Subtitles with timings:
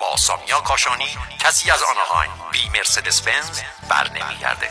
[0.00, 1.04] با سامیا کاشانی
[1.38, 4.66] کسی از آناهایم بی مرسدس بنز بر نمیگرده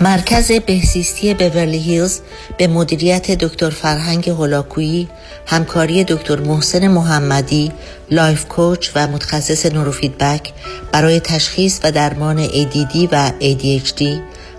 [0.00, 2.20] مرکز بهزیستی بورلی هیلز
[2.58, 5.08] به مدیریت دکتر فرهنگ هولاکویی
[5.46, 7.72] همکاری دکتر محسن محمدی
[8.10, 10.52] life coach و متخصص نوروفیدبک
[10.92, 14.02] برای تشخیص و درمان ADD و ADHD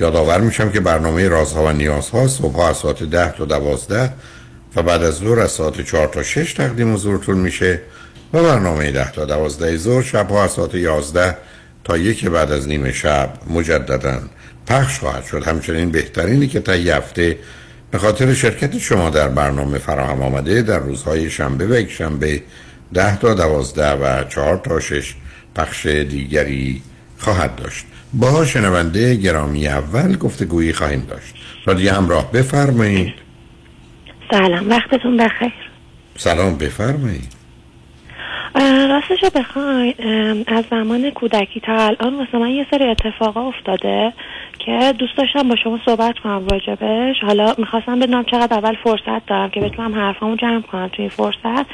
[0.00, 4.12] یادآور میشم که برنامه رازها و نیازها صبح از ساعت 10 تا 12
[4.76, 7.80] و بعد از ظهر از ساعت 4 تا 6 تقدیم حضورتون میشه
[8.34, 11.36] و برنامه 10 تا 12 ظهر شبها از ساعت 11
[11.84, 14.20] تا یک بعد از نیمه شب مجددا
[14.66, 15.44] پخش خواهد شد.
[15.44, 17.38] همچنین بهترینی که تا هفته
[17.90, 22.42] به خاطر شرکت شما در برنامه فراهم آمده در روزهای شنبه و یک شنبه
[22.94, 25.14] 10 تا 12 و 4 تا 6
[25.54, 26.82] پخش دیگری
[27.18, 27.86] خواهد داشت.
[28.12, 31.34] با شنونده گرامی اول گفتگویی خواهیم داشت.
[31.66, 33.14] رادیو همراه بفرمایید.
[34.30, 35.52] سلام وقتتون بخیر.
[36.16, 37.40] سلام بفرمایید.
[38.88, 39.94] راستش رو بخواین
[40.46, 44.12] از زمان کودکی تا الان واسه من یه سری اتفاقا افتاده
[44.66, 47.16] که دوست داشتم با شما صحبت کنم راجبش.
[47.22, 51.66] حالا می‌خواستم بدونم چقدر اول فرصت دارم که بتونم حرفامو جمع کنم توی این فرصت.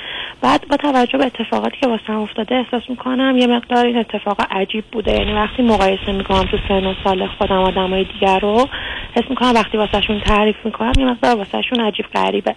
[0.42, 4.84] بعد با توجه به اتفاقاتی که واسه افتاده احساس می‌کنم یه مقدار این اتفاق عجیب
[4.92, 5.12] بوده.
[5.12, 8.68] یعنی وقتی مقایسه می‌کنم تو سن و سال خودم آدمای دیگر رو
[9.14, 12.54] حس می‌کنم وقتی واسهشون تعریف می‌کنم یه مقدار واسهشون عجیب غریبه.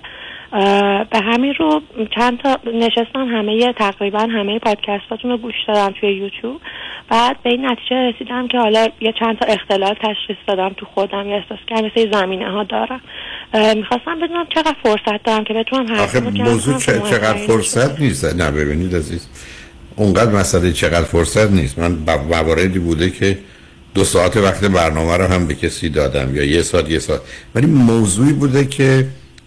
[1.12, 1.82] به همین رو
[2.16, 6.62] چند تا نشستم همه تقریبا همه پادکستاتون رو گوش دادم توی یوتیوب.
[7.10, 11.28] بعد به این نتیجه رسیدم که حالا یه چند تا اختلال تشخیص دادم تو خودم
[11.28, 13.02] یا احساس کردم مثل زمینه ها دارم.
[13.76, 19.28] می‌خواستم بدونم چقدر فرصت دارم که بتونم آخه موضوع چقدر فرصت نیست نه ببینید عزیز.
[19.96, 21.80] اونقدر مسئله چقدر فرصت نیست.
[21.80, 21.98] من
[22.30, 23.38] مواردی بوده که
[23.96, 27.22] دو ساعت وقت برنامه رو هم به کسی دادم یا یه ساعت یه ساعت.
[27.56, 29.06] ولی موضوعی بوده که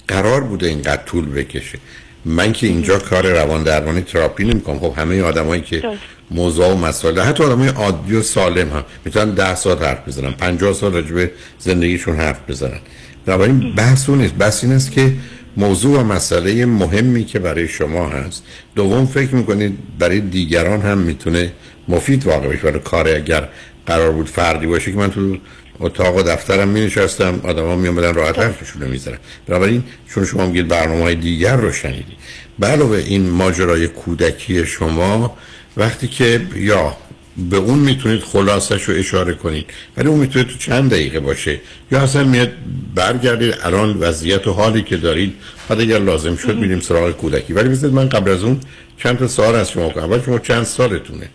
[0.08, 1.78] قرار بوده اینقدر طول بکشه.
[2.24, 4.78] من که اینجا کار روان درمانی تراپی نمی‌کنم.
[4.78, 5.82] خب همه آدمایی که.
[6.30, 10.72] موضوع و مسائل حتی آدمای عادی و سالم هم می‌تونن ده ساعت حرف بزنن 50
[10.72, 12.78] سال راجع به زندگیشون حرف بزنن.
[13.26, 14.34] بنابراین بحث اون نیست.
[14.34, 15.12] بحث این است که
[15.56, 18.44] موضوع و مسئله مهمی که برای شما هست.
[18.74, 21.52] دوم فکر می‌کنید برای دیگران هم می‌تونه
[21.88, 22.62] مفید واقع بشه.
[22.62, 23.48] برای کار اگر
[23.86, 25.36] قرار بود فردی باشه که من تو
[25.80, 29.84] اتاق و دفترم می نشستم آدم ها می آمدن راحت حرفشون رو می زدن بنابراین
[30.14, 32.16] چون شما میگید برنامه های دیگر رو شنیدی
[32.62, 35.36] علاوه این ماجرای کودکی شما
[35.76, 36.96] وقتی که یا
[37.36, 39.66] به اون می‌تونید خلاصش رو اشاره کنید
[39.96, 41.60] ولی اون می‌تونه تو چند دقیقه باشه
[41.92, 42.52] یا اصلا میاد
[42.94, 45.34] برگردید الان وضعیت و حالی که دارید
[45.68, 47.52] بعد اگر لازم شد میریم سراغ کودکی.
[47.52, 48.60] ولی بذارید من قبل از اون
[48.98, 50.04] چند تا سوال از شما کنم.
[50.04, 51.28] اول شما چند سالتونه؟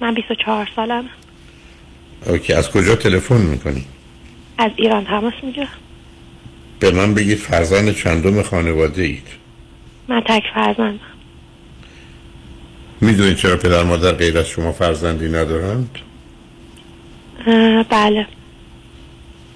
[0.00, 1.04] من 24 سالم.
[2.26, 3.84] اوکی از کجا تلفن می‌کنی؟
[4.58, 5.68] از ایران تماس می‌گیرم.
[6.80, 9.26] به من بگید فرزند چندم خانواده اید
[10.08, 11.00] من تک فرزندم.
[13.00, 15.98] می‌دونید چرا پدر مادر غیر از شما فرزندی ندارند؟
[17.90, 18.26] بله.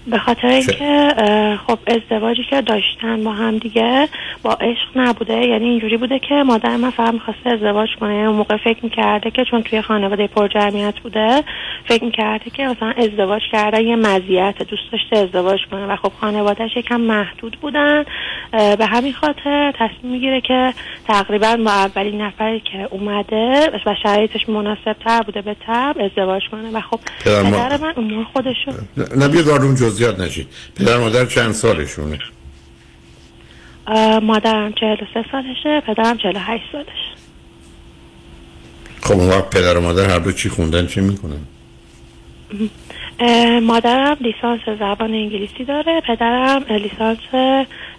[0.07, 1.15] به خاطر اینکه
[1.67, 4.09] خب ازدواجی که داشتن با هم دیگه
[4.43, 8.13] با عشق نبوده یعنی اینجوری بوده که مادر من فقط می‌خواسته ازدواج کنه.
[8.13, 11.45] اون موقع فکر می‌کرده که چون توی خانواده پرجمعیت بوده
[11.89, 15.87] فکر می‌کرده که مثلا ازدواج کردن یه مزیت دوست داشته ازدواج کنه.
[15.87, 18.05] و خب خانوادهش یکم محدود بودن.
[18.53, 20.75] به همین خاطر تصمیم می‌گیره که
[21.09, 26.71] تقریبا با اولین نفری که اومده و شرایطش مناسب تر بوده به تب ازدواج کنه.
[26.73, 30.47] و خب پدر ما- من اون موقع خودشو نه- نه بیاد وارد اون جزئیات نشید
[30.79, 32.19] پدر مادر چند سالشونه؟
[34.23, 36.87] مادرم 43 سالشه پدرم 48 سالش
[39.03, 41.41] خب اون وقت پدر و مادر هر دو چی خوندن چه می‌کنن؟
[43.63, 47.19] مادرم لیسانس زبان انگلیسی داره پدرم لیسانس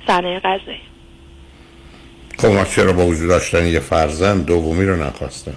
[0.07, 0.80] صنایع غذایی.
[2.39, 5.53] خب چرا با وجود داشتن یه فرزند دومی رو نخواستن؟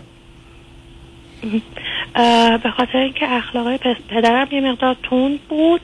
[2.63, 5.81] به خاطر اینکه اخلاقای پس- پدرم یه مقدار تند بود.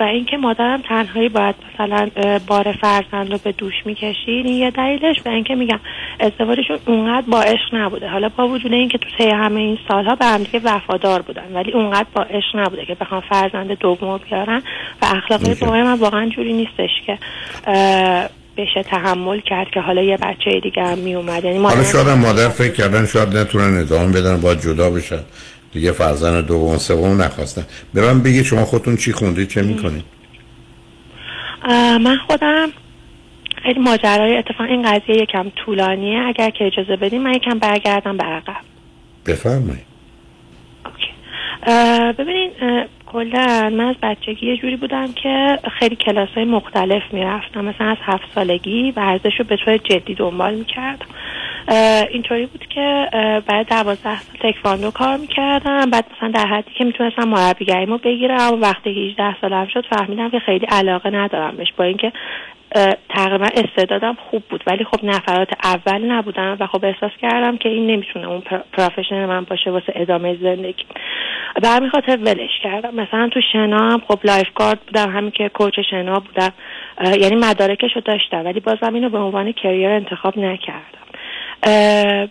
[0.00, 2.08] و اینکه مادرم تنهایی باید مثلا
[2.46, 5.16] بار فرزند رو به دوش می‌کشید این یه دلیلش.
[5.26, 5.80] و اینکه میگم
[6.20, 8.08] ازدواجشون اونقدر با عشق نبوده.
[8.08, 11.72] حالا با وجود اینکه تو طی همه این سالها به هم دیگه وفادار بودن ولی
[11.72, 14.62] اونقدر با عشق نبوده که بخوام فرزند دوم بیارن.
[15.02, 15.64] و اخلاقای میشه.
[15.64, 17.18] بابای من واقعا جوری نیستش که
[18.56, 22.72] بشه تحمل کرد که حالا یه بچه دیگه هم میومد یعنی حالا شاید مادر فکر
[22.72, 25.20] کردن شاید نتونن ادامه بدن باید جدا بشن.
[25.72, 27.66] دیگه فرزند دوم سوم نخواستن.
[27.94, 30.04] به من بگید شما خودتون چی خوندید چه می‌کنید؟
[32.04, 32.68] من خودم
[33.62, 36.18] خیلی ماجرای اتفاق این قضیه یکم طولانیه.
[36.26, 38.56] اگر که اجازه بدین من یکم برگردم به عقب.
[39.26, 39.92] بفرمایید.
[42.18, 42.50] ببینین
[43.12, 47.64] کلا من از بچگی یه جوری بودم که خیلی کلاس های مختلف می‌رفتم.
[47.64, 51.06] مثلا از هفت سالگی ورزش رو به طور جدی دنبال می‌کردم
[52.10, 53.08] اینطوری بود که
[53.46, 55.90] بعد دوازده سال تکواندو کار می‌کردم.
[55.90, 58.60] بعد مثلا در حدی که می‌تونستم مربیگریمو بگیرم.
[58.60, 62.12] وقتی 18 سالم شد فهمیدم که خیلی علاقه ندارم بهش با اینکه
[63.08, 67.86] تقریبا استعدادم خوب بود ولی خب نفرات اول نبودم و خب احساس کردم که این
[67.86, 70.84] نمی‌تونه اون پر- پروفشن من باشه واسه ادامه زندگی.
[71.62, 72.94] به همین خاطر ولش کردم.
[72.94, 76.52] مثلا تو شنا هم خب lifeguard بودم همین که coach شنا بودم.
[77.20, 81.02] یعنی مدارکش رو داشتم ولی بازم اینو به عنوان career انتخاب نکردم.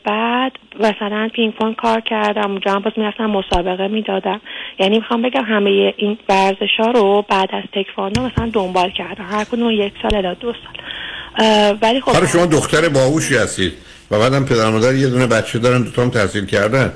[0.05, 4.41] بعد مثلا پینگ پونگ کار کردم اونجا هم باز می‌رفتم مسابقه می‌دادم
[4.79, 9.43] یعنی می‌خوام بگم همه این ورزش ها رو بعد از تکواندو مثلا دنبال کردم هر
[9.43, 13.73] کدوم یک سال الی دو سال ولی خب شما دختر باهوشی هستید
[14.11, 16.93] و بعدم پدر مادر یه دونه بچه دارن دوتام تحصیل کردن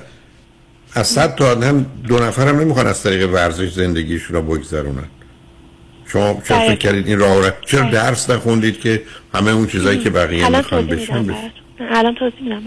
[0.93, 5.07] از صد تا آدم دو نفر هم نمی‌خوان از طریق ورزش زندگیشون رو بگذرونن
[6.07, 6.59] شما چرا.
[6.59, 7.89] فکر کردید این راه رو چرا.
[7.89, 9.01] درس نخوندید که
[9.33, 11.35] همه اون چیزایی که بقیه می‌خوان بشن.
[11.79, 12.63] الان توضیح میدم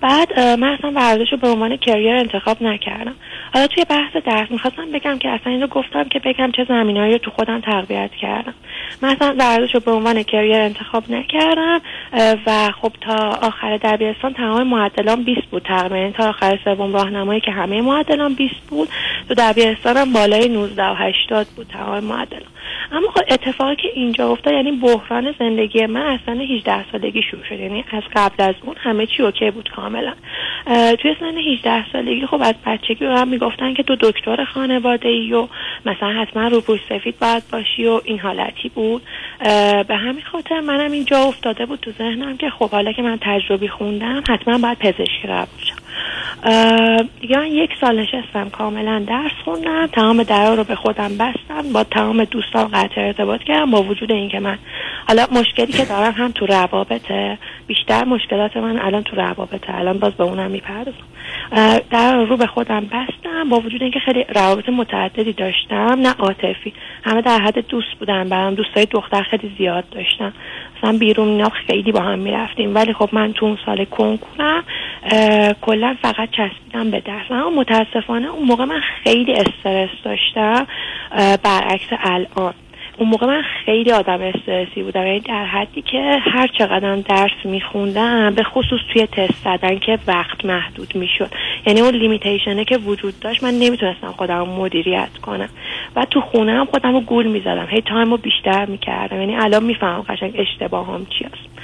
[0.00, 3.14] بعد اه، من اصلا ورزش رو به عنوان کریر انتخاب نکردم.
[3.54, 7.18] حالا توی بحث درس می‌خواستم بگم که اصلا اینو گفتم که بگم چه زمینهایی رو
[7.18, 8.54] تو خودم تقویت کردم.
[9.02, 11.80] من اصلا ورزش رو به عنوان کریر انتخاب نکردم
[12.46, 15.96] و خب تا آخر دبیرستان تمام معدلان 20 بود تقریبا.
[15.96, 18.88] یعنی تا آخر سوم راهنمایی که همه معدلان 20 بود.
[19.28, 22.42] تو دبیرستانم بالای 19 و 80 بود تمام معدلان
[22.92, 27.60] اما خب اتفاقی که اینجا افتاد یعنی بحران زندگی من سن 18 سالگی شروع شد.
[27.60, 30.14] یعنی از قبل از اون همه چی اوکی بود کاملا.
[30.98, 35.32] توی سن 18 سالگی خب از بچگی به من می‌گفتن که تو دکتر خانواده ای
[35.32, 35.48] و
[35.86, 39.02] مثلا حتما روبوش سفید باید باشی و این حالتی بود.
[39.88, 43.68] به همین خاطر منم اینجا افتاده بود تو ذهنم که خب حالا که من تجربی
[43.68, 45.87] خوندم حتما باید پزشکی قبول
[47.20, 52.24] دیگه یک سال نشستم کاملا درس خوندم تمام درا رو به خودم بستم با تمام
[52.24, 54.58] دوستان قطع ارتباط کردم با وجود اینکه من
[55.08, 60.12] حالا مشکلی که دارم هم تو روابطه بیشتر مشکلات من الان تو روابطه الان باز
[60.12, 61.08] به اونم می‌پردازم.
[61.90, 66.72] در رو به خودم بستم با وجود اینکه خیلی روابط متعددی داشتم نه عاطفی
[67.04, 70.32] همه در حد دوست بودن برام دوستای دختر خیلی زیاد داشتم
[70.78, 72.74] مثلا بیرون اینا خیلی با هم می‌رفتیم.
[72.74, 74.64] ولی خب من تو اون سال کنکورم
[75.60, 80.66] کلا فقط چسبیدم به درس اما متاسفانه اون موقع من خیلی استرس داشتم
[81.44, 82.54] برعکس الان.
[82.98, 85.06] اون موقع من خیلی آدم استرسی بودم.
[85.06, 90.44] یعنی در حدی که هر چقدر درس میخوندم به خصوص توی تست زدن که وقت
[90.44, 91.30] محدود می‌شد.
[91.66, 95.48] یعنی اون لیمیتیشنه که وجود داشت من نمی‌تونستم خودم مدیریت کنم.
[95.96, 97.66] و تو خونه هم خودم رو گول می‌زدم.
[97.70, 99.20] هی تایم رو بیشتر می‌کردم.
[99.20, 101.57] یعنی الان می‌فهمم قشنگ اشتباهام چی هست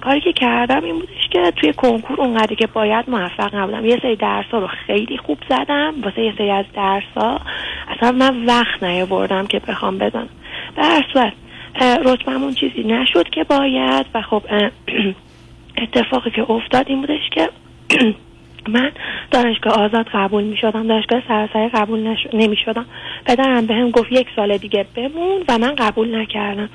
[0.00, 3.84] کاری که کردم این بودش که توی کنکور اونقدری که باید موفق نبودم.
[3.84, 5.94] یه سری درس ها رو خیلی خوب زدم.
[6.02, 7.40] واسه یه سری از درس ها
[7.88, 10.28] اصلا من وقت نیاوردم که بخوام بدم.
[10.76, 11.32] در صورت
[12.04, 14.42] رتبمون چیزی نشد که باید و خب
[15.82, 17.48] اتفاقی که افتاد این بودش که
[18.68, 18.92] من
[19.30, 22.26] دانشگاه آزاد قبول می شدم دانشگاه سراسری قبول نش...
[22.32, 22.86] نمی شدم
[23.26, 26.68] پدرم به هم گفت یک سال دیگه بمون و من قبول نکردم.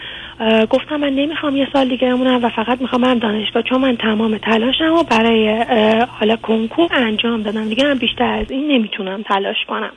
[0.70, 4.38] گفتم من نمی‌خوام یه سال دیگه بمونم و فقط می‌خوام برم دانشگاه چون من تمام
[4.38, 5.65] تلاشم و برای
[6.20, 7.70] حالا کنکور انجام دادم.
[7.70, 9.91] دیگه من بیشتر از این نمی‌تونم تلاش کنم.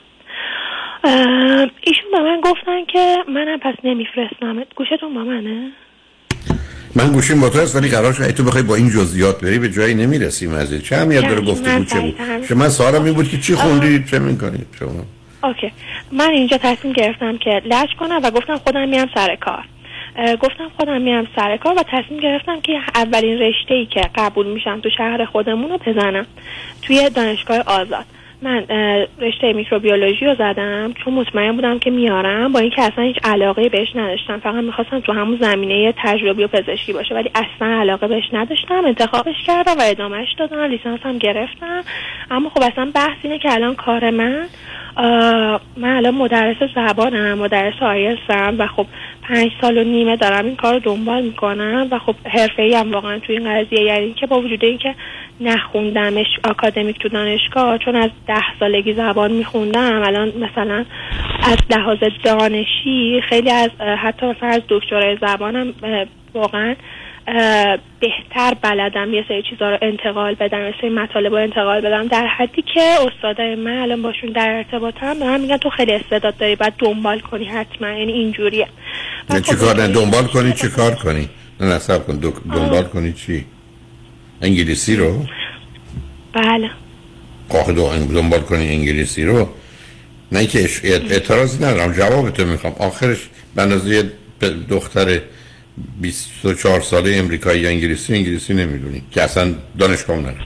[1.81, 5.71] ایشون به من گفتن که منم پس نمیفرستم گوشتون با منه؟
[6.95, 9.69] من گوشیم با تو هست ولی قرار شد تو بخوای با این جزئیات بری به
[9.69, 10.73] جایی نمی‌رسیم از.
[10.73, 14.05] چه اهمیت داره گفتگو من چه بود؟ سریعتر- شما سوالم این بود که چی خوندید
[14.05, 15.05] چه می‌کنید شما.
[15.43, 15.71] اوکی.
[16.11, 19.63] من اینجا تصمیم گرفتم که لج کنم و گفتم خودم میام سر کار.
[20.41, 24.79] گفتم خودم میام سر کار و تصمیم گرفتم که اولین رشته ای که قبول میشم
[24.81, 26.25] تو شهر خودمون رو بزنم
[26.81, 28.05] توی دانشگاه آزاد.
[28.41, 28.65] من
[29.19, 33.95] رشته میکروبیولوژی رو زدم چون مطمئن بودم که میارم با اینکه اصلا هیچ علاقه بهش
[33.95, 34.39] نداشتم.
[34.39, 38.85] فقط می‌خواستم تو همون زمینه تجربی و پزشکی باشه ولی اصلا علاقه بهش نداشتم.
[38.85, 40.61] انتخابش کردم و ادامهش دادم.
[40.61, 41.83] لیسانس هم گرفتم.
[42.31, 44.45] اما خب اصلا بحث اینه که الان کار من
[45.77, 48.85] من الان مدرس زبانم مدرس آیلسم و خب
[49.23, 53.19] پنج سال و نیمه دارم این کار رو دنبال می‌کنم و خب حرفه هم واقعا
[53.19, 54.95] توی این قضیه یعنی که با وجود اینکه
[55.41, 60.03] نخوندمش آکادمیک تو دانشگاه چون از ده سالگی زبان میخوندم.
[60.03, 60.85] الان مثلا
[61.43, 65.73] از لحاظ دانشی خیلی از حتی مثلا از دکترای زبانم
[66.33, 66.75] واقعا
[67.99, 72.07] بهتر بلدم یه سری چیزها رو انتقال بدم یه سری مطالب رو انتقال بدم.
[72.07, 76.37] در حدی که استادای من الان باشون در ارتباطم به من میگن تو خیلی استعداد
[76.37, 77.87] داری باید دنبال کنی حتما.
[77.87, 78.67] یعنی اینجوریه.
[79.29, 81.29] خب چی کار دنبال کنی چی کار کنی؟
[81.59, 82.19] نه کن
[82.55, 83.45] دنبال کنی چی؟
[84.41, 85.25] انگلیسی رو؟
[86.33, 86.69] بله.
[87.49, 89.49] آخه دو دنبال کنی انگلیسی رو؟
[90.31, 92.73] نه که اعتراضی ندارم جوابتو می‌خوام.
[92.79, 94.11] آخرش به اندازه یه
[94.69, 95.19] دختر
[96.01, 100.37] 24 ساله امریکایی انگلیسی انگلیسی نمی‌دونی که اصلا دانشگاه نداره.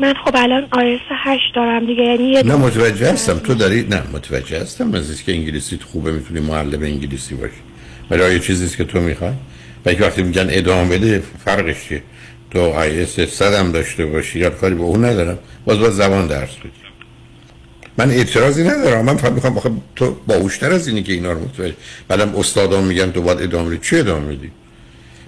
[0.00, 3.38] من خب الان آیلتس هشت دارم دیگه یعنی یه نه متوجه هستم.
[3.38, 4.94] تو داری نه متوجه هستم.
[4.94, 7.52] از که انگلیسی خوبه می‌تونی معلم انگلیسی باشی.
[8.10, 9.32] ولی آیا چیزیست که تو می‌خوای؟
[9.86, 12.02] و وقتی میگن ادامه بده فرقش چیه؟
[12.50, 15.38] تو آیلتس صدم داشته باشی یا کاری به اون ندارم.
[15.64, 16.70] باز باز زبان درس بدی.
[17.98, 19.04] من اعتراضی ندارم.
[19.04, 21.74] من فقط می‌خوام آخه تو باهوشتر از اینی که اینا رو متوجه.
[22.08, 23.78] بعدم استادان میگن تو باید ادامه بدی.
[23.78, 24.50] چی ادامه بدی؟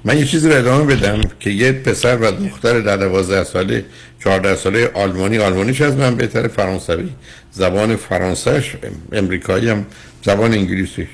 [0.04, 3.84] من یه چیزی رو ادامه بدم که یه پسر و دختر در 12 ساله
[4.24, 5.38] 14 ساله آلمانی.
[5.38, 7.08] آلمانیش از من بهتر فرانسوی.
[7.50, 8.76] زبان فرانسهش
[9.12, 9.86] امریکایی هم.
[10.22, 11.08] زبان انگلیسیش.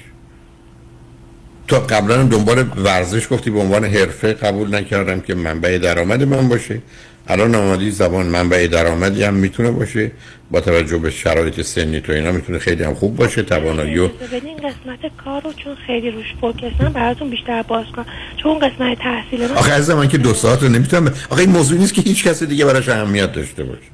[1.69, 6.81] تو قبلا دنبال ورزش گفتی به عنوان حرفه قبول نکردم که منبع درآمد من باشه.
[7.29, 10.13] الان آمادی زبان منبع درآمدی هم می‌تونه باشه.
[10.51, 14.57] با توجه به شرایط سنی تو اینا می‌تونه خیلی هم خوب باشه توانایی و بدین
[14.57, 18.07] قسمت کار رو چون خیلی روش فوکسم براتون بیشتر باز کنم.
[18.37, 21.79] چون قسمت تحصیل من آخه از من که دو ساعت رو نمی‌تونم آخه این موضوع
[21.79, 23.89] نیست که هیچ کسی دیگه براش اهمیت داشته باشه.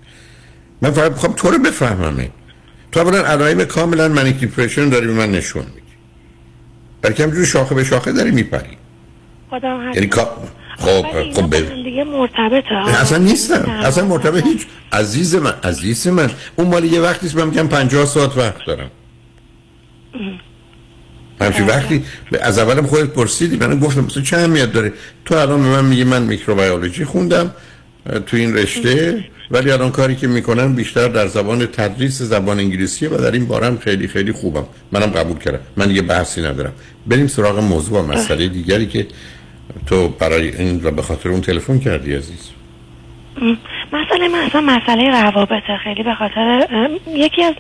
[0.83, 2.29] من فقط می‌خوام تو رو بفهمم.
[2.93, 5.84] تو اولا علائم کاملا منیک دیپرشن داری به من نشون میدی.
[7.05, 8.77] برای که همجور شاخه به شاخه داری میپری.
[9.53, 10.29] هست یعنی خب
[10.79, 12.75] خب هم دیگه مرتبطه.
[12.75, 13.71] اصلا نیستم.
[13.71, 14.67] اصلا مرتبط هیچ.
[14.93, 18.91] عزیز من عزیز من اون مالی یه وقتی است من میگم 50 ساعت وقت دارم.
[21.41, 22.05] همچین وقتی
[22.41, 24.93] از اولم خودت پرسیدی من گفتم مثلا چه اهمیت داره؟
[25.25, 27.51] تو الان به من میگی من میکروبیولوژی خوندم
[28.27, 29.25] تو این رشته.
[29.51, 33.79] ولی الان کاری که می‌کنم بیشتر در زبان تدریس زبان انگلیسیه و در این بارم
[33.79, 34.67] خیلی خیلی خوبم.
[34.93, 35.61] منم قبول کردم.
[35.77, 36.73] من دیگه بحثی ندارم.
[37.07, 39.07] بریم سراغ موضوع و مسئله دیگری که
[39.87, 42.64] تو برای این و به خاطر اون تلفن کردی عزیز.
[43.93, 45.77] مسئله من اصلا مسئله روابطه.
[45.85, 46.67] خیلی به خاطر
[47.15, 47.55] یکی از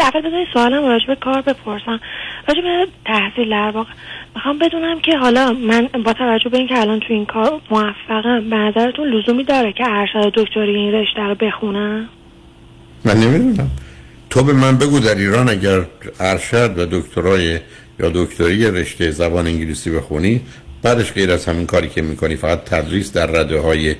[0.00, 2.00] اول بذاری سوالم راجع به کار بپرسم.
[2.48, 2.60] راجع
[3.04, 3.90] تحصیل در واقع
[4.34, 8.56] می‌خوام بدونم که حالا من با توجه به اینکه الان تو این کار موفقم به
[8.56, 12.08] نظرتون لزومی داره که ارشد دکتری این رشته رو بخونم
[13.04, 13.70] من نمی‌دونم.
[14.30, 15.80] تو به من بگو در ایران اگر
[16.20, 17.60] ارشد و دکترای
[18.00, 20.40] یا دکتری رشته زبان انگلیسی بخونی
[20.82, 23.94] بعدش غیر از همین کاری که می‌کنی فقط تدریس در رده های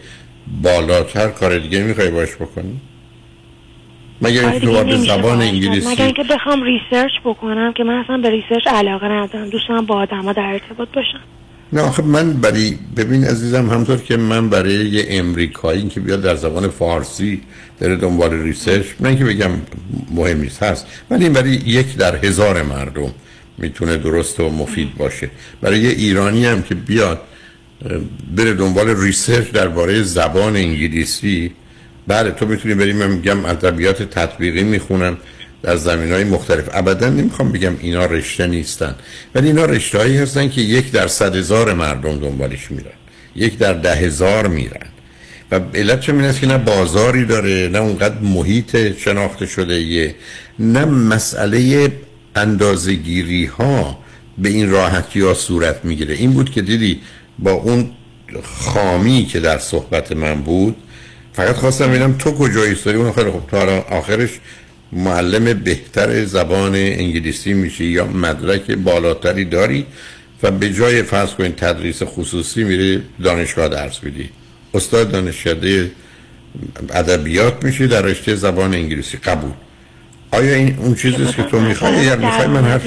[0.62, 2.80] بالاتر کار دیگه می‌خوای باش بکنی؟
[4.22, 5.32] مگر اینکه تو به زبان کرد.
[5.32, 9.96] مگر انگلیسی اینکه بخوام research بکنم که من اصلا به research علاقه ندارم دوستم با
[9.96, 11.20] آدما در ارتباط باشم
[11.72, 16.34] نه آخه من برای ببین عزیزم همونطور که من برای یه امریکایی که بیاد در
[16.34, 17.40] زبان فارسی
[17.80, 19.50] داره دنبال research نه که بگم
[20.10, 20.86] مهم نیست هست.
[21.10, 23.10] ولی این برای یک در هزار مردم
[23.58, 25.30] می‌تونه درست و مفید باشه.
[25.60, 27.20] برای یه ایرانی هم که بیاد
[28.36, 31.52] بره دنبال research درباره زبان انگلیسی.
[32.06, 35.16] بله تو می‌تونی بریم من میگم ادبیات تطبیقی می‌خونن
[35.62, 36.68] در زمین های مختلف.
[36.72, 38.94] ابدا نمی‌خوام بگم اینا رشته نیستن.
[39.34, 42.92] ولی اینا رشته هایی هستن که یک در صد هزار مردم دنبالش میرن.
[43.36, 44.86] یک در ده هزار میرن.
[45.50, 50.14] و علت چه است که نه بازاری داره نه اونقدر محیط شناخته شده یه
[50.58, 51.92] نه مسئله
[52.36, 53.98] اندازگیری ها
[54.38, 56.14] به این راحتی ها صورت می‌گیره.
[56.14, 57.00] این بود که دیدی
[57.42, 57.90] با اون
[58.42, 60.76] خامی که در صحبت من بود
[61.32, 62.96] فقط خواستم ببینم تو کجا ایستادی.
[62.96, 64.30] اون خیلی خب تو الان آخرش
[64.92, 69.86] معلم بهتر زبان انگلیسی میشی یا مدرک بالاتری داری
[70.42, 74.30] و به جای فرض کنید تدریس خصوصی میری دانشگاه درس میدی.
[74.74, 75.90] استاد دانشکده
[76.90, 79.16] ادبیات میشی در رشته زبان انگلیسی.
[79.16, 79.50] قبول.
[80.30, 82.86] آیا این اون چیزی است که تو می‌خوای؟ یا می‌خوای من حرف.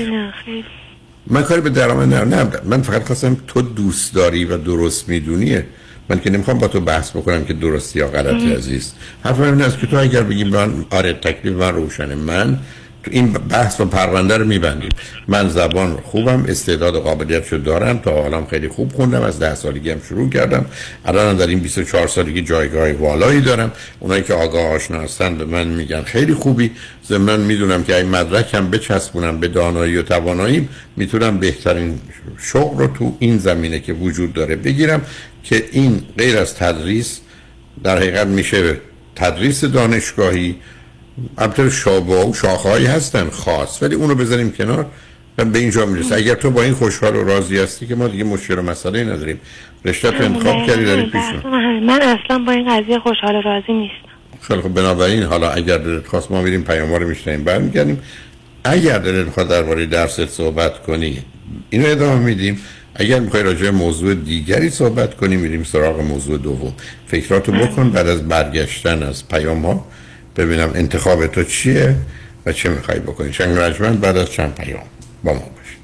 [1.28, 5.66] من کاری به درآمد نه نه من فقط خواستم تو دوست داری و درست میدونیه
[6.10, 8.94] من که نمی‌خوام با تو بحث بکنم که درستی یا غلطی عزیز.
[9.24, 12.16] حرف من این است که تو اگر بگی من آره تکلیف من روشنه.
[12.16, 12.60] من
[13.12, 14.90] این بحث و پرونده رو میبندیم.
[15.28, 17.98] من زبان خوبم استعداد و قابلیت رو دارم.
[17.98, 19.22] تا حالا خیلی خوب خوندم.
[19.22, 20.66] از ده سالگی هم شروع کردم.
[21.06, 23.72] الان در این 24 سالگی جایگاه والایی دارم.
[24.00, 26.72] اونایی که آگاه آشنا هستن به من میگن خیلی خوبی.
[27.08, 32.00] ضمن می‌دونم که این مدرکم بچسبونم به دانایی و تواناییم می‌تونم بهترین
[32.42, 35.02] شغل رو تو این زمینه که وجود داره بگیرم
[35.44, 37.20] که این غیر از تدریس
[37.84, 38.78] در حقیقت میشه
[39.16, 40.56] تدریس دانشگاهی
[41.38, 44.86] البته شابه و شاخهایی هستن خاص ولی اونو بذاریم کنار
[45.38, 48.24] و به اینجا می‌رسه اگر تو با این خوشحال و راضی هستی که ما دیگه
[48.24, 49.40] مشکل و مسئله نداریم
[49.86, 51.52] رشته تو انتخاب کردی داری پیش رو.
[51.52, 54.10] بحث من اصلا با این قضیه خوشحال و راضی نیستم.
[54.42, 58.02] خیلی خب بنابراین حالا اگر دلت خواست ما میریم پیام رو میشنیم برمیگردیم.
[58.64, 61.18] اگر دلت خواست درباره درست صحبت کنی
[61.70, 62.62] اینو ادامه میدیم.
[62.96, 66.74] اگر می‌خوای راجع به موضوع دیگری صحبت کنی میریم سراغ موضوع دوم.
[67.08, 69.86] فکراتو بکن بعد از برگشتن از پیام ها
[70.36, 71.96] ببینم انتخاب تو چیه
[72.46, 73.32] و چه می‌خوای بکنی.
[73.32, 74.84] چنگ رجمن بعد از چند پیام
[75.24, 75.76] با ما باشید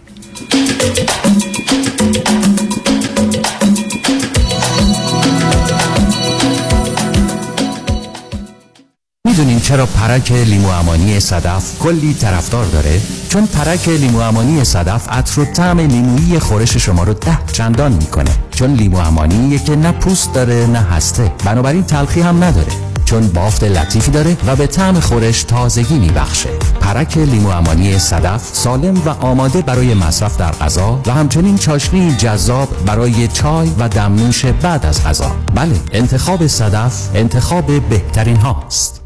[9.26, 15.42] می‌دونین چرا پرک لیمو امانی صدف کلی طرفدار داره؟ چون پرک لیمو امانی صدف عطر
[15.42, 18.32] و طعم لیمویی خورش شما رو ده چندان می‌کنه.
[18.52, 21.32] چون لیمو امانی که نه پوست داره نه هسته.
[21.46, 22.91] بنابراین تلخی هم نداره.
[23.12, 26.50] چون بافت لطیفی داره و به طعم خورش تازگی میبخشه.
[26.82, 32.70] پرک لیمو امانی صدف سالم و آماده برای مصرف در غذا و همچنین چاشنی جذاب
[32.86, 35.32] برای چای و دمنوش بعد از غذا.
[35.56, 39.02] بله انتخاب صدف انتخاب بهترین هاست.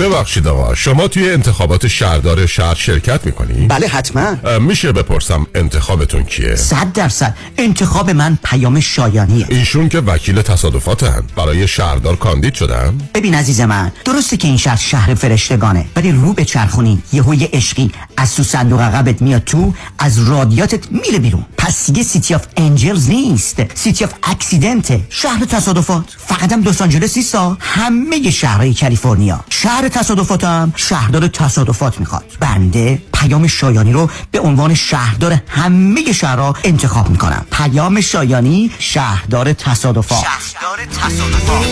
[0.00, 4.58] ببخشید آقا شما توی انتخابات شهردار شهر شرکت می‌کنی؟ بله حتما.
[4.58, 7.34] میشه بپرسم انتخابتون کیه؟ صد درصد.
[7.58, 9.46] انتخاب من پیام شایانیه.
[9.48, 11.22] ایشون که وکیل تصادفاتن.
[11.36, 16.32] برای شهردار کاندید شدن؟ ببین عزیز من درسته که این شهر شهر فرشتگانه ولی روتو
[16.32, 17.02] بچرخونی.
[17.12, 21.44] یهو یه عشقی از تو صندوق عقبت میاد تو از رادیاتت میره بیرون.
[21.58, 23.56] پس دیگه City of Angels نیست.
[23.74, 25.00] City of Accident ه.
[25.10, 26.04] شهر تصادفات.
[26.18, 27.56] فقط هم لس آنجلس نیستا.
[27.60, 29.44] همه شهرهای کالیفرنیا.
[29.50, 32.24] شهر تصادفاتم شهردار تصادفات می‌خواد.
[32.40, 37.46] بنده پیام شایانی رو به عنوان شهردار همه شهرها انتخاب می‌کنم.
[37.52, 40.18] پیام شایانی شهردار تصادفات.
[40.18, 41.66] شهردار تصادفات.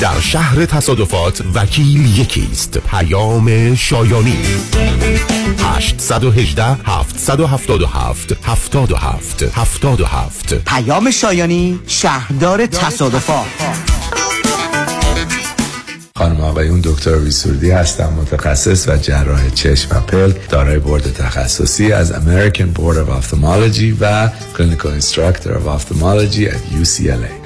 [0.00, 2.78] در شهر تصادفات وکیل یکیست.
[2.78, 4.38] پیام شایانی.
[5.64, 13.46] 818 777 77 77 پیام شایانی شهردار تصادفات.
[16.16, 21.92] خانم آقای اون دکتر ویسوردی هستم متخصص و جراح چشم و پل دارای بورد تخصصی
[21.92, 27.45] از American Board of Ophthalmology و clinical instructor ophthalmology در UCLA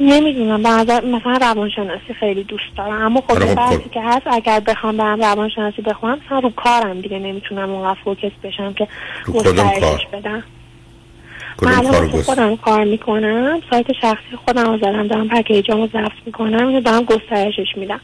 [0.00, 3.90] نمی‌دونم بعضا مثلا روانشناسی خیلی دوست دارم اما خب آره خب بحثی خب.
[3.90, 8.72] که هست اگر بخوام برم روانشناسی بخونم مثلا رو کارم دیگه نمی‌تونم اونقدر فوکس بشم
[8.72, 8.88] که
[9.26, 10.42] کار؟ بدم
[11.62, 16.80] من الان خودم کار می‌کنم سایت شخصی خودم رو زدم دارم پکیجامو ضبط می‌کنم اینو
[16.80, 18.00] دارم گسترشش میدم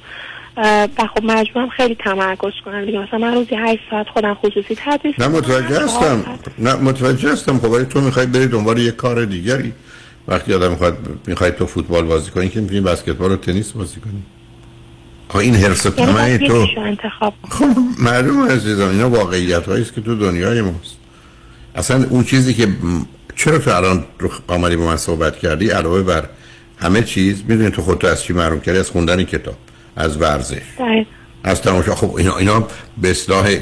[0.56, 2.98] و خب مجبورم خیلی تمرکز کنم دیگه.
[2.98, 5.84] مثلا من روزی 8 ساعت خودم خصوصی تدریس نه متوجه.
[5.84, 6.24] هستم.
[6.58, 7.58] نه متوجه هستم.
[7.58, 9.72] خب ولی تو می‌خوای بری دنبال یه کار دیگری.
[10.28, 14.22] وقتی آدم می‌خواد می‌خوای تو فوتبال بازی کنی که می‌تونی بسکتبال و تنیس بازی کنی.
[15.28, 16.66] آخه این حرس و یعنی طمع تو.
[17.50, 17.66] خب
[17.98, 20.96] معلومه عزیزم اینا واقعیت هایی است که تو دنیای ماست.
[21.74, 22.68] اصلا اون چیزی که
[23.36, 26.24] چرا تو الان رو آمدی با من صحبت کردی علاوه بر
[26.78, 29.54] همه چیز می‌دونی تو خودتو از چی محروم کردی؟ از خوندن کتاب.
[29.96, 30.62] از ورزش.
[30.78, 31.06] دقیق.
[31.44, 32.68] از تماشا خب اینا اینا
[33.02, 33.54] به اصطلاح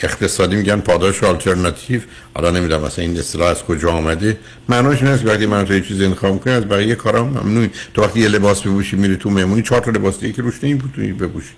[0.00, 2.00] اقتصادی میگن پاداش آلترناتیو.
[2.34, 4.38] حالا نمی‌دونم مثلا این اصطلاح از کجا آمده.
[4.68, 7.70] معناش این است وقتی من تو یه چیزی انتخاب می‌کنی از بقیه کارا ممنوعی.
[7.94, 11.12] تو وقتی یه لباس بپوشی میری تو مهمونی چهار تا لباس دیگه که روش نمی‌تونی
[11.12, 11.52] بپوشی.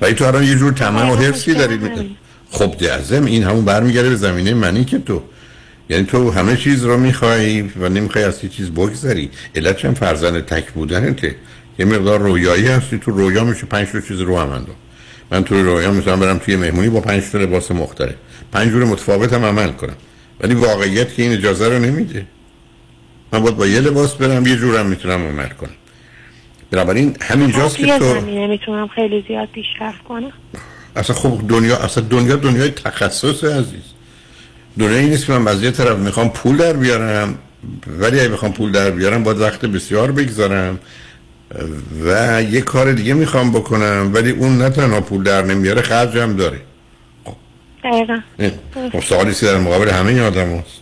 [0.00, 1.76] ولی تو الان یه جور طمع و حرسی داری.
[1.76, 2.06] میدن
[2.50, 5.22] خب دعزم این همون برمیگرده به زمینه منی که تو.
[5.88, 9.30] یعنی تو همه چیز رو می‌خوای و نمی‌خوای از یه چیز بگذری.
[9.54, 11.36] علت چند فرزند تک بودنته.
[11.80, 14.78] یه مقدار رویایی هستی تو رویا میشه پنج تا چیز رو هم انداخت.
[15.30, 18.14] من تو رویا می‌تونم برم توی مهمونی با پنج تا لباس مختلف.
[18.52, 19.96] پنج جور متفاوت هم عمل کنم.
[20.40, 22.26] ولی واقعیت که این اجازه رو نمیده.
[23.32, 25.70] من باید با یه لباس برم یه جورم می‌تونم عمل کنم.
[26.70, 30.32] بنابراین همینجاست که تو می‌تونم خیلی زیاد پیشرفت کنم.
[30.96, 33.86] اصلا خب دنیا اصلا دنیا دنیای تخصص عزیز.
[34.78, 37.38] دنیایی نیست که من از یه طرف می‌خوام پول در بیارم
[37.86, 40.78] ولی اگه بخوام پول در بیارم باید وقت بسیار بگذارم.
[42.04, 46.60] و یه کار دیگه می‌خوام بکنم ولی اون نه تنها پول در نمیاره خرجم داره.
[47.84, 48.18] دقیقا.
[48.38, 48.52] این
[48.92, 50.80] خب سوالی که در مقابل همه آدم هست.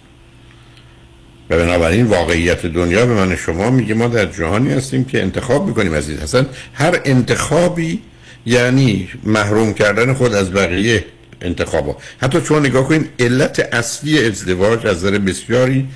[1.50, 5.94] و بنابراین واقعیت دنیا به من شما میگه ما در جهانی هستیم که انتخاب می‌کنیم
[5.94, 8.02] عزیز اصلا هر انتخابی
[8.46, 11.04] یعنی محروم کردن خود از بقیه
[11.42, 11.96] انتخابا.
[12.22, 15.88] حتی چون نگاه کنین علت اصلی ازدواج از نظر بسیاری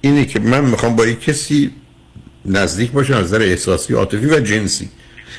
[0.00, 1.70] اینه که من می‌خوام با یک کسی
[2.46, 4.88] نزدیک باشم از نظر احساسی عاطفی و جنسی.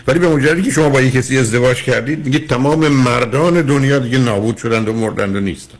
[0.07, 4.17] ولی به مجردی که شما با یک کسی ازدواج کردید میگه تمام مردان دنیا دیگه
[4.17, 5.79] نابود شدند و مردند و نیستند.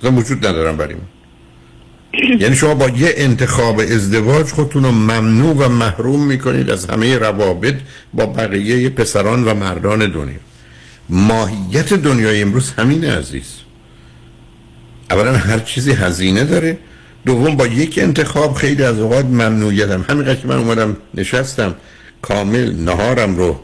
[0.00, 1.00] اصلا وجود ندارن برای من.
[2.42, 7.74] یعنی شما با یه انتخاب ازدواج خودتون رو ممنوع و محروم می‌کنید از همه روابط
[8.14, 10.38] با بقیه پسران و مردان دنیا.
[11.08, 13.54] ماهیت دنیای امروز همین عزیز.
[15.10, 16.78] اولا هر چیزی هزینه داره.
[17.26, 21.74] دوم با یک انتخاب خیلی از اوقات ممنوعیتم همینقدر که من اومدم نشستم
[22.22, 23.60] کامل نهارم رو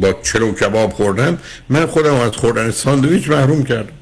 [0.00, 3.92] با چلو کباب خوردم من خودم از خوردن ساندویچ محروم کردم.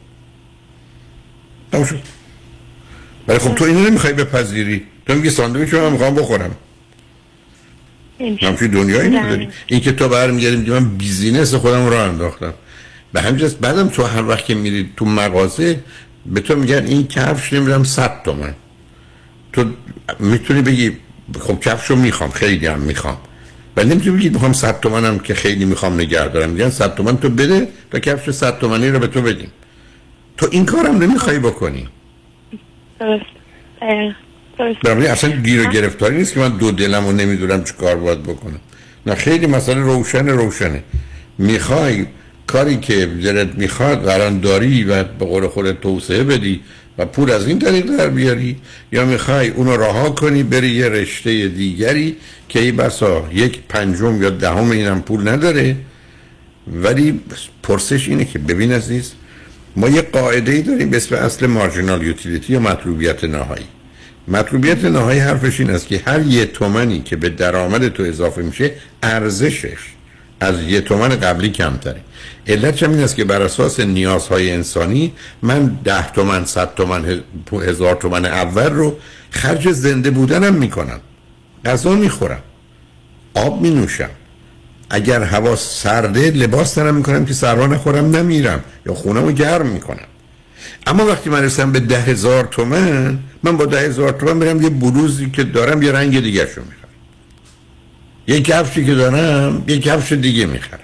[1.73, 2.01] شد.
[3.29, 4.83] ولی خب تو اینو نمی‌خوای بپذیری.
[5.07, 6.51] تو میگی ساندویچ رو من می‌خوام بخورم.
[8.21, 9.49] همچین دنیایی نداری.
[9.67, 12.55] این که تو برمیگردی میگی من بیزینس خودم رو انداختم.
[13.13, 15.81] به همین بعدم تو هر وقت که میری تو مغازه
[16.27, 18.55] به تو میگن این کفش نمی‌دونم 100 تومن.
[19.55, 19.65] تو
[20.19, 20.97] می‌تونی بگی
[21.41, 23.17] خب کفش رو می‌خوام خیلی هم می‌خوام.
[23.77, 26.51] ولی نمی‌تونی بگی می‌خوام 100 تومنم که خیلی می‌خوام نگه دارم.
[26.51, 29.51] میگن 100 تومن تو بده تا کفش 100 تومنی رو به تو بدیم.
[30.37, 31.89] تو این کارم نمی‌خوای بکنی.
[33.01, 33.25] درست.
[34.59, 34.87] درست.
[34.87, 38.61] اصلا گیر و گرفتاری نیست که من دو دلم رو نمی‌دونم چه کار باید بکنم.
[39.07, 40.83] نه خیلی مسئله روشن روشنه.
[41.39, 42.07] می‌خوای
[42.47, 46.61] کاری که دلت می‌خواد الان داری و به قول خودت توسعه بدی
[46.99, 48.57] و پول از این طریق در بیاری
[48.93, 52.17] یا می‌خوای اونو رها کنی بری یه رشته دیگری
[52.49, 55.77] که ای بسا یک پنجم یا دهم اینم پول نداره.
[56.73, 57.21] ولی
[57.63, 59.13] پرسش اینه که ببین عزیز
[59.77, 63.65] ما یه قاعده ای داریم به اسم اصل مارجینال یوتیلیتی یا مطلوبیت نهایی.
[64.29, 68.73] مطلوبیت نهایی حرفش این است که هر یه تومنی که به درآمد تو اضافه میشه
[69.03, 69.94] ارزشش.
[70.45, 72.01] از یه تومن قبلی کمتره.
[72.47, 77.21] علت این است که بر اساس نیازهای انسانی من ده تومن صد تومن
[77.53, 78.97] هزار تومن اول رو
[79.31, 81.01] خرج زنده بودنم می‌کنم.
[81.65, 82.43] غذا می‌خورم.
[83.35, 84.11] آب می نوشم
[84.91, 88.65] اگر هوا سرده لباس تنم می‌کنم که سرما نخورم نمیرم.
[88.87, 90.07] یا خونم رو گرم می‌کنم.
[90.87, 94.71] اما وقتی من رسم به ده هزار تومن من با ده هزار تومن برم یه
[94.71, 96.84] بلوزی که دارم یه رنگ دیگه شو می‌خرم
[98.27, 100.79] یه کفشی که دارم یه کفش دیگه می‌خرم.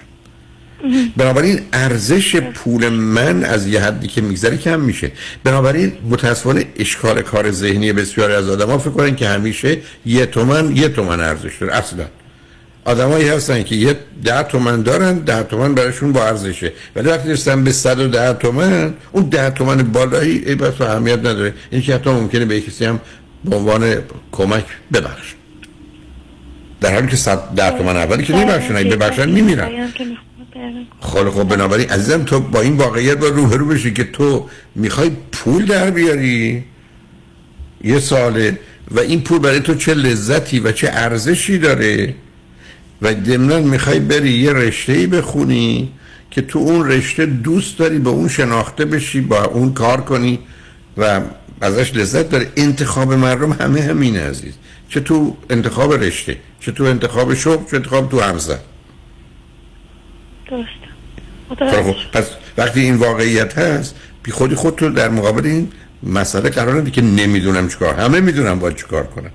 [1.17, 5.11] بنابراین ارزش پول من از یه حدی که میگذره کم میشه.
[5.43, 10.75] بنابراین متاسفانه اشکال کار ذهنی بسیاری از آدم ها فکر کنن که همیشه یه تومن
[10.75, 11.73] یه تومن ارزش داره.
[11.75, 12.05] اصلا.
[12.85, 16.73] آدمایی هستن که یه ده تومن دارن ده تومن براشون با ارزشه.
[16.95, 21.19] ولی وقتی رسن به صد و ده تومن اون ده تومن بالایی ای بس اهمیت
[21.19, 21.53] نداره.
[21.71, 22.99] این که حتی ممکنه به کسی هم
[23.45, 23.95] به عنوان
[24.31, 25.33] کمک ببخش
[26.81, 29.69] در حالی که صد ده تومن اولی که نمیبخشن اگه ببخشن میمیرن.
[30.99, 35.65] خب خب بنابراین عزیزم تو با این واقعیت با روبرو بشی که تو می‌خوای پول
[35.65, 36.63] در بیاری؟
[37.83, 38.59] یه ساله
[38.91, 42.15] و این پول برای تو چه لذتی و چه ارزشی داره؟
[43.01, 45.91] و ضمنا می‌خوای بری یه رشته ای بخونی
[46.31, 50.39] که تو اون رشته دوست داری به اون شناخته بشی با اون کار کنی
[50.97, 51.21] و
[51.61, 54.53] ازش لذت داره انتخاب مردم همه همینه عزیز.
[54.91, 58.59] چه تو انتخاب رشته چه تو انتخاب شغل چه انتخاب تو همزه
[60.49, 60.69] درست
[62.13, 62.25] پس
[62.57, 65.71] وقتی این واقعیت هست بی خودی خود تو در مقابل این
[66.03, 69.31] مسئله قرار ندی که نمی‌دونم چیکار همه می‌دونم باید چیکار کنن.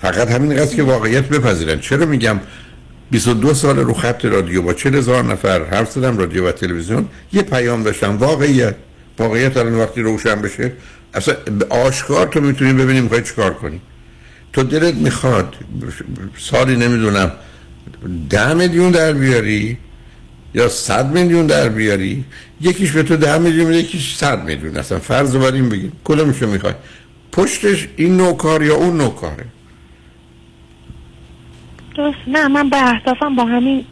[0.00, 1.80] فقط همین قصد که واقعیت بپذیرن.
[1.80, 2.40] چرا میگم
[3.10, 7.42] 22 سال رو خط رادیو با 40 هزار نفر حرف زدم رادیو و تلویزیون یه
[7.42, 8.74] پیام داشتم واقعیت.
[9.18, 10.72] واقعیت الان وقتی روشن بشه
[11.14, 11.36] اصلا
[11.70, 13.80] آشکار تو می‌تونی ببینی می‌خوای چیکار کنی.
[14.52, 15.54] تو دلت می‌خواد
[16.38, 17.32] سالی نمی‌دونم
[18.30, 19.78] ده میلیون در بیاری
[20.54, 22.24] یا صد میلیون در بیاری
[22.60, 26.74] یکیش به تو ده میلیون یکیش صد میلیون اصلا فرض بر این بگیم کدومشو می‌خوای.
[27.32, 29.44] پشتش این نوع کار یا اون نوع کاره؟
[31.96, 33.84] درست نه من به احساسم با همین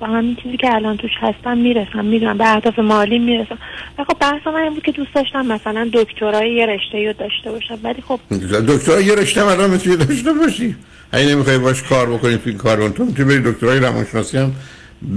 [0.00, 3.58] با همین چیزی که الان توش هستم می‌رسم می‌دونم به اهداف مالی می‌رسم.
[3.98, 7.50] و خب بحث من این بود که دوست داشتم مثلا دکترای یه رشته رو داشته
[7.50, 8.20] باشم ولی خب
[8.68, 10.76] دکترا یه رشته الان می‌تونی داشته باشی.
[11.12, 14.52] اگه نمی‌خوای باش کار بکنی این کار تو می‌تونی بری دکترای روانشناسی هم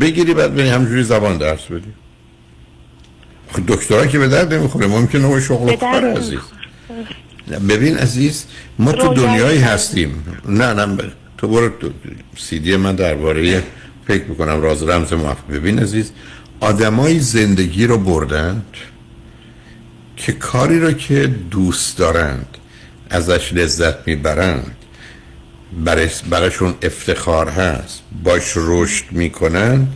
[0.02, 1.93] بگیری بعد بری همجوری زبان درس بدی.
[3.52, 6.39] خب دکترا که به درد نمی‌خوره ممکنه نوع شغل کار عزیز.
[7.69, 8.45] ببین عزیز
[8.80, 10.24] ما تو دنیایی هستیم.
[10.50, 10.97] نه نه
[11.38, 11.89] تو برو تو
[12.38, 13.63] سیدی من درباره
[14.12, 15.47] فکر می‌کنم راز رمز موفق.
[15.52, 16.12] ببین عزیز
[16.60, 18.65] آدمای زندگی رو بردند
[20.17, 22.58] که کاری رو که دوست دارند
[23.10, 24.76] ازش لذت می‌برند
[26.30, 29.88] براشون افتخار هست باش رشد می‌کنن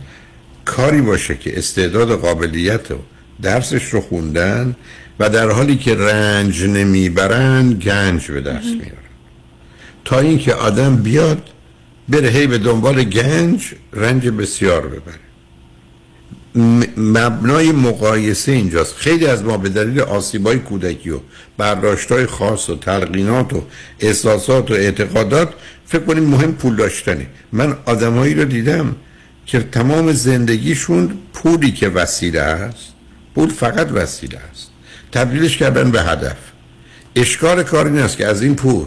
[0.64, 2.98] کاری باشه که استعداد و قابلیت و
[3.42, 4.76] درسش رو خوندن
[5.18, 9.06] و در حالی که رنج نمی‌برن گنج به دست میارن
[10.04, 11.50] تا اینکه آدم بیاد
[12.08, 15.26] بره هی به دنبال گنج رنج بسیار ببره.
[16.96, 18.94] مبنای مقایسه اینجاست.
[18.96, 21.20] خیلی از ما به دلیل آسیبای کودکی و
[21.58, 23.64] برداشتای خاص و تلقینات و
[24.00, 25.54] احساسات و اعتقادات
[25.86, 27.26] فکر کنیم مهم پول داشتنه.
[27.52, 28.96] من آدمایی رو دیدم
[29.46, 32.92] که تمام زندگیشون پولی که وسیله است
[33.34, 34.70] پول فقط وسیله است.
[35.12, 36.36] تبدیلش کردن به هدف.
[37.16, 38.86] اشکال کار این است که از این پول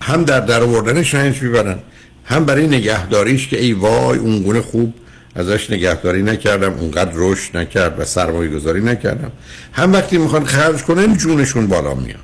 [0.00, 1.78] هم در در آوردنش رنج می‌برن.
[2.24, 4.94] هم برای نگهداریش که ای وای اون گونه خوب
[5.36, 9.32] ازش نگهداری نکردم اونقدر رشد نکرد و سرمایه گذاری نکردم.
[9.72, 12.16] هم وقتی می‌خوان خرج کنن جونشون بالا میاد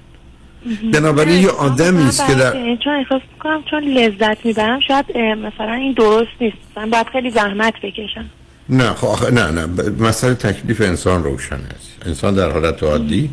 [0.92, 5.92] بنابراین یه آدمی است که در چون احساس می‌کنم چون لذت می‌برم شاید مثلا این
[5.92, 6.56] درست نیست.
[6.70, 8.24] مثلا باید خیلی زحمت بکشم.
[8.68, 9.66] نه خب نه نه
[10.00, 13.30] مسئله تکلیف انسان روشن است انسان در حالت عادی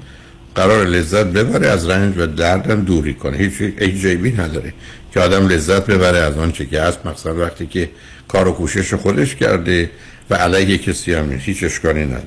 [0.56, 3.38] قرار لذت ببره از رنج و دردم دوری کنه.
[3.38, 4.74] هیچ هیچ جیبی نداره
[5.14, 7.06] که آدم لذت ببره از آنچه که هست.
[7.06, 7.90] مثلا وقتی که
[8.28, 9.90] کار و کوشش خودش کرده
[10.30, 11.46] و علیه کسی هم نیست.
[11.46, 12.24] هیچ اشکالی نداره.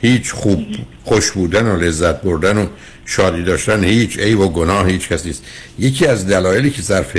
[0.00, 0.66] هیچ خوب
[1.04, 2.66] خوش بودن و لذت بردن و
[3.06, 5.44] شادی داشتن هیچ عیب و گناه هیچ کسی نیست.
[5.78, 7.16] یکی از دلایلی که ظرف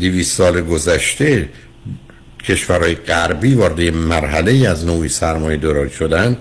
[0.00, 1.48] 200 سال گذشته
[2.44, 6.36] کشورهای غربی وارد مرحله از نوعی سرمایه دارایی شدن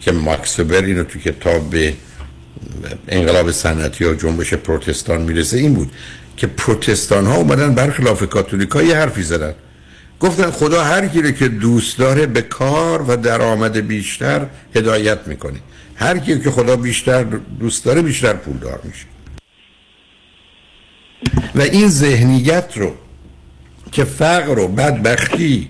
[0.00, 1.74] که ماکس وبر اینو تو کتاب
[3.08, 5.92] انقلاب صنعتی و جنبش پروتستان می‌رسه این بود
[6.36, 9.54] که پروتستان ها اومدن برخلاف کاتولیک ها یه حرفی زدن.
[10.20, 15.58] گفتن خدا هر کی رو که دوست داره به کار و درآمد بیشتر هدایت می‌کنه.
[15.94, 17.22] هر کی که خدا بیشتر
[17.60, 19.06] دوست داره بیشتر پولدار میشه.
[21.54, 22.94] و این ذهنیت رو
[23.92, 25.68] که فقر و بدبختی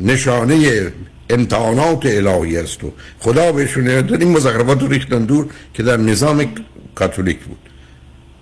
[0.00, 0.92] نشانه
[1.30, 2.84] امتحانات الهی است.
[2.84, 6.44] و خدا بهشون این مزخرفات رو ریختن دور که در نظام
[6.94, 7.58] کاتولیک بود.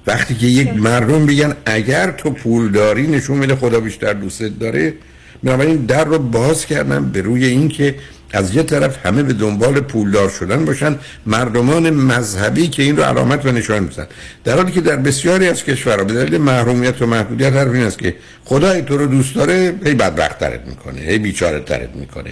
[0.07, 4.94] وقتی که یک مردم بگن اگر تو پول داری نشون میده خدا بیشتر دوستت داره
[5.42, 7.94] بنابراین در رو باز کردم به روی اینکه
[8.35, 13.47] از یه طرف همه به دنبال پولدار شدن باشن مردمان مذهبی که این رو علامت
[13.47, 14.07] و نشان میزن
[14.44, 17.99] در حالی که در بسیاری از کشورها به دلیل محرومیت و محدودیت حرف این است
[17.99, 22.31] که خدای تو رو دوست داره هی بدبخت ترت می‌کنه هی بیچاره ترت می‌کنه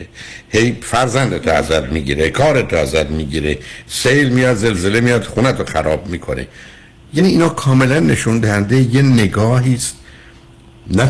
[0.48, 6.46] هی فرزندت ازت می‌گیره کارت ازت می‌گیره سیل میاد زلزله میاد خونت رو خراب می‌کنه.
[7.14, 9.96] یعنی اینا کاملا نشون دهنده یه نگاهی است